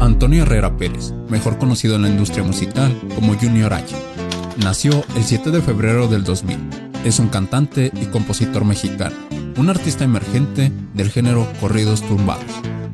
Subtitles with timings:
[0.00, 3.94] Antonio Herrera Pérez, mejor conocido en la industria musical como Junior H.
[4.58, 6.58] Nació el 7 de febrero del 2000.
[7.04, 9.16] Es un cantante y compositor mexicano,
[9.56, 12.44] un artista emergente del género corridos tumbados,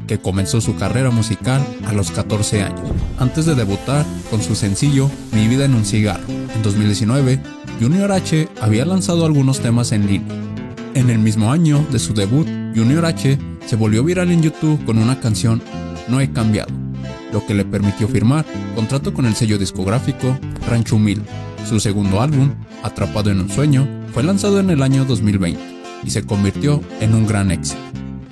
[0.07, 5.11] que comenzó su carrera musical a los 14 años, antes de debutar con su sencillo
[5.33, 6.25] Mi vida en un cigarro.
[6.29, 7.41] En 2019,
[7.81, 10.35] Junior H había lanzado algunos temas en línea.
[10.95, 14.99] En el mismo año de su debut, Junior H se volvió viral en YouTube con
[14.99, 15.63] una canción
[16.09, 16.73] No he cambiado,
[17.33, 21.23] lo que le permitió firmar contrato con el sello discográfico Rancho Mil.
[21.69, 25.61] Su segundo álbum, Atrapado en un sueño, fue lanzado en el año 2020
[26.03, 27.81] y se convirtió en un gran éxito.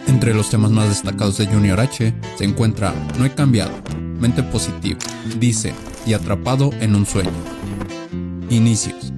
[0.07, 3.73] Entre los temas más destacados de Junior H se encuentra No he cambiado,
[4.19, 4.99] Mente positiva,
[5.39, 5.75] Dice
[6.07, 7.31] y Atrapado en un sueño.
[8.49, 9.13] Inicios.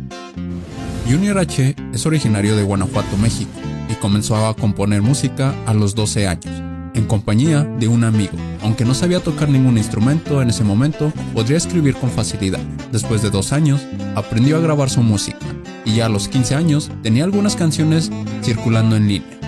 [1.08, 3.50] Junior H es originario de Guanajuato, México,
[3.88, 6.69] y comenzó a componer música a los 12 años
[7.00, 8.36] en compañía de un amigo.
[8.62, 12.60] Aunque no sabía tocar ningún instrumento en ese momento, podría escribir con facilidad.
[12.92, 13.80] Después de dos años,
[14.14, 15.38] aprendió a grabar su música
[15.84, 18.10] y ya a los 15 años tenía algunas canciones
[18.42, 19.40] circulando en línea.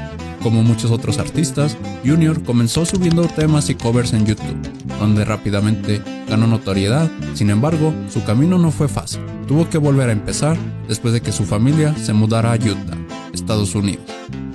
[0.42, 4.56] Como muchos otros artistas, Junior comenzó subiendo temas y covers en YouTube,
[4.98, 7.08] donde rápidamente ganó notoriedad.
[7.34, 9.20] Sin embargo, su camino no fue fácil.
[9.46, 10.56] Tuvo que volver a empezar
[10.88, 12.98] después de que su familia se mudara a Utah,
[13.32, 14.04] Estados Unidos.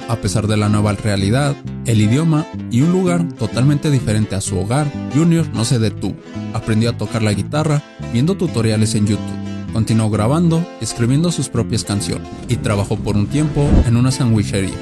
[0.09, 1.55] A pesar de la nueva realidad,
[1.87, 6.17] el idioma y un lugar totalmente diferente a su hogar, Junior no se detuvo.
[6.53, 9.73] Aprendió a tocar la guitarra viendo tutoriales en YouTube.
[9.73, 14.75] Continuó grabando y escribiendo sus propias canciones y trabajó por un tiempo en una sandwichería.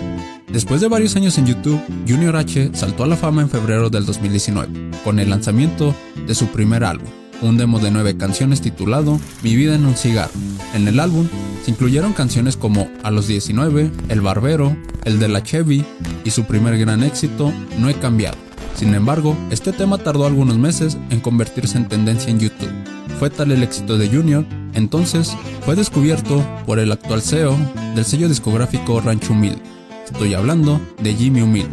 [0.52, 4.06] Después de varios años en YouTube, Junior H saltó a la fama en febrero del
[4.06, 5.94] 2019 con el lanzamiento
[6.26, 7.08] de su primer álbum,
[7.42, 10.32] un demo de nueve canciones titulado Mi vida en un cigarro.
[10.74, 11.28] En el álbum
[11.64, 15.86] se incluyeron canciones como A los 19, El Barbero, El de la Chevy
[16.24, 18.38] y su primer gran éxito, No he cambiado.
[18.76, 22.72] Sin embargo, este tema tardó algunos meses en convertirse en tendencia en YouTube.
[23.20, 27.56] Fue tal el éxito de Junior, entonces fue descubierto por el actual CEO
[27.96, 29.62] del sello discográfico Rancho Humilde.
[30.06, 31.72] Estoy hablando de Jimmy Humilde.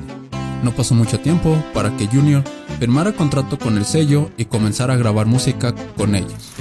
[0.63, 2.45] No pasó mucho tiempo para que Junior
[2.79, 6.53] firmara contrato con el sello y comenzara a grabar música con ellos.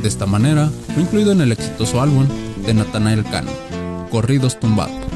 [0.00, 2.26] De esta manera, fue incluido en el exitoso álbum
[2.64, 3.50] de Natanael Cano,
[4.10, 5.11] Corridos Tumbados,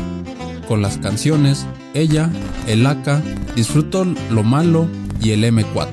[0.66, 2.30] con las canciones Ella,
[2.66, 3.22] El Aca,
[3.54, 4.88] Disfruto lo Malo
[5.20, 5.88] y el M4.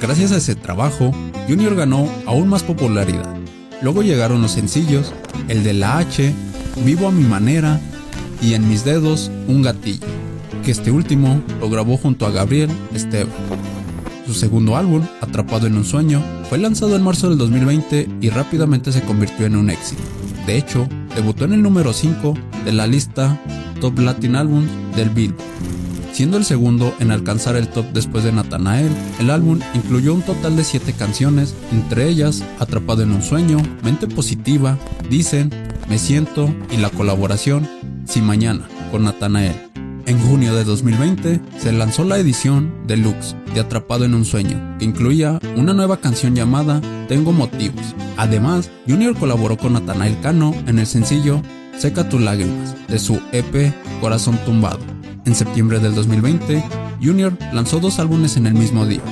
[0.00, 1.12] Gracias a ese trabajo,
[1.48, 3.36] Junior ganó aún más popularidad.
[3.82, 5.12] Luego llegaron los sencillos,
[5.48, 6.32] el de la H,
[6.84, 7.80] Vivo a mi manera
[8.40, 10.06] y En mis dedos un gatillo
[10.62, 13.32] que este último lo grabó junto a Gabriel Esteban.
[14.26, 18.92] Su segundo álbum, Atrapado en un sueño, fue lanzado en marzo del 2020 y rápidamente
[18.92, 20.02] se convirtió en un éxito.
[20.46, 22.34] De hecho, debutó en el número 5
[22.64, 23.40] de la lista
[23.80, 25.42] Top Latin Albums del Billboard.
[26.12, 30.56] Siendo el segundo en alcanzar el top después de Natanael, el álbum incluyó un total
[30.56, 34.78] de 7 canciones, entre ellas Atrapado en un sueño, Mente Positiva,
[35.08, 35.50] Dicen,
[35.88, 37.66] Me Siento y la colaboración
[38.06, 39.54] Si Mañana con Natanael.
[40.04, 44.84] En junio de 2020 se lanzó la edición deluxe de Atrapado en un sueño, que
[44.84, 47.94] incluía una nueva canción llamada Tengo motivos.
[48.18, 51.40] Además, Junior colaboró con Natanael Cano en el sencillo
[51.78, 54.80] Seca tus lágrimas de su EP Corazón tumbado.
[55.24, 56.62] En septiembre del 2020,
[57.02, 59.02] Junior lanzó dos álbumes en el mismo día,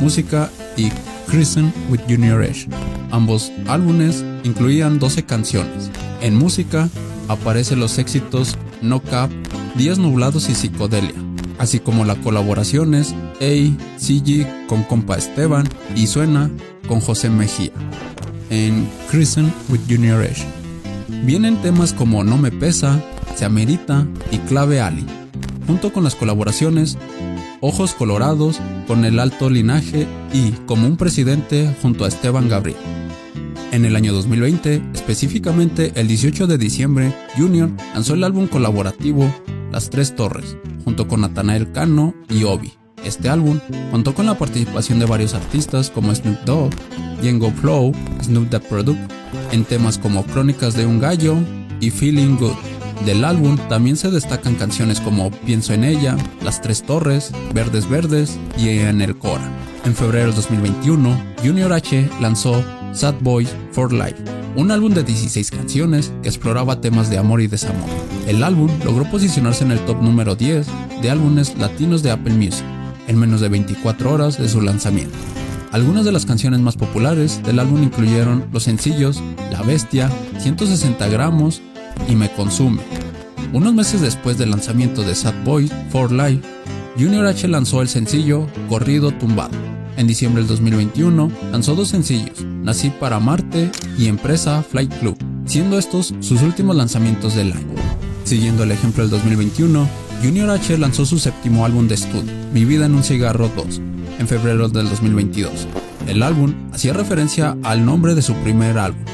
[0.00, 0.90] Música y
[1.28, 2.68] Christian with Junior Edge.
[3.10, 5.90] Ambos álbumes incluían 12 canciones.
[6.20, 6.88] En música
[7.28, 9.30] aparecen los éxitos No Cap
[9.76, 11.14] Días Nublados y Psicodelia,
[11.58, 16.50] así como las colaboraciones A, CG con Compa Esteban y Suena
[16.86, 17.72] con José Mejía
[18.50, 20.57] en Crescent with Junior Edge.
[21.24, 23.02] Vienen temas como No me pesa,
[23.36, 25.04] Se amerita y Clave Ali,
[25.66, 26.96] junto con las colaboraciones
[27.60, 32.78] Ojos Colorados con el alto linaje y Como un presidente junto a Esteban Gabriel.
[33.70, 39.30] En el año 2020, específicamente el 18 de diciembre, Junior lanzó el álbum colaborativo
[39.70, 42.72] las Tres Torres, junto con Nathanael Cano y Obi.
[43.04, 43.60] Este álbum
[43.90, 46.70] contó con la participación de varios artistas como Snoop Dogg,
[47.22, 47.92] Django Flow,
[48.22, 48.98] Snoop the Product,
[49.52, 51.36] en temas como Crónicas de un Gallo
[51.80, 52.54] y Feeling Good.
[53.06, 58.38] Del álbum también se destacan canciones como Pienso en ella, Las Tres Torres, Verdes Verdes
[58.58, 59.48] y En el Cora.
[59.84, 62.62] En febrero de 2021, Junior H lanzó
[62.92, 64.16] Sad Boys for Life,
[64.56, 67.88] un álbum de 16 canciones que exploraba temas de amor y desamor.
[68.26, 70.66] El álbum logró posicionarse en el top número 10
[71.00, 72.64] de álbumes latinos de Apple Music
[73.08, 75.16] en menos de 24 horas de su lanzamiento.
[75.72, 81.60] Algunas de las canciones más populares del álbum incluyeron los sencillos La Bestia, 160 gramos
[82.08, 82.80] y Me Consume.
[83.52, 86.42] Unos meses después del lanzamiento de Sad Boys for Life,
[86.98, 89.56] Junior H lanzó el sencillo Corrido Tumbado,
[89.96, 95.78] En diciembre del 2021 lanzó dos sencillos, Nací para Marte y Empresa Flight Club, siendo
[95.78, 97.74] estos sus últimos lanzamientos del año.
[98.24, 99.88] Siguiendo el ejemplo del 2021,
[100.22, 103.80] Junior H lanzó su séptimo álbum de estudio, Mi vida en un cigarro 2,
[104.18, 105.68] en febrero del 2022.
[106.08, 109.04] El álbum hacía referencia al nombre de su primer álbum,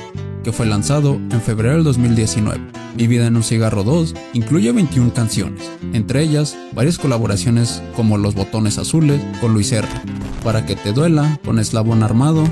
[0.43, 2.59] que fue lanzado en febrero del 2019.
[2.97, 8.35] Mi vida en un cigarro 2 incluye 21 canciones, entre ellas varias colaboraciones como Los
[8.35, 9.87] botones azules con Luis R,
[10.43, 12.45] Para que te duela con Eslabón Armado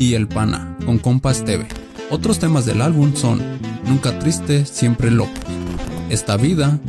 [0.00, 1.68] y El Pana con Compas TV.
[2.10, 3.40] Otros temas del álbum son
[3.86, 5.30] Nunca triste, siempre loco,
[6.10, 6.80] Esta vida,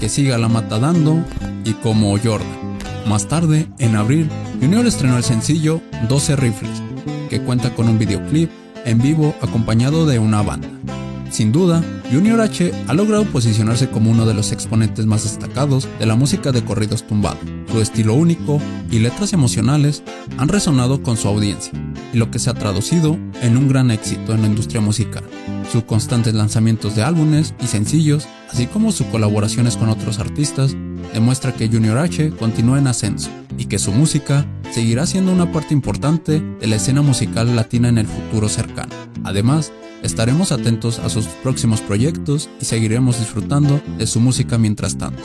[0.00, 1.24] Que siga la mata dando
[1.64, 2.78] y Como Jordan.
[3.06, 4.28] Más tarde, en abril,
[4.60, 6.82] Junior estrenó el sencillo 12 Rifles,
[7.30, 8.50] que cuenta con un videoclip
[8.84, 10.68] en vivo acompañado de una banda.
[11.30, 16.06] Sin duda, Junior H ha logrado posicionarse como uno de los exponentes más destacados de
[16.06, 17.40] la música de corridos tumbados.
[17.70, 18.60] Su estilo único
[18.90, 20.02] y letras emocionales
[20.38, 21.72] han resonado con su audiencia,
[22.12, 25.22] y lo que se ha traducido en un gran éxito en la industria musical.
[25.70, 30.74] Sus constantes lanzamientos de álbumes y sencillos, así como sus colaboraciones con otros artistas,
[31.12, 33.28] demuestra que Junior H continúa en ascenso
[33.58, 37.98] y que su música seguirá siendo una parte importante de la escena musical latina en
[37.98, 38.94] el futuro cercano.
[39.24, 39.72] Además,
[40.02, 45.22] estaremos atentos a sus próximos proyectos y seguiremos disfrutando de su música mientras tanto.